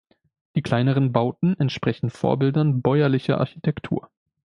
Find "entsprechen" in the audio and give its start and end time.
1.59-2.09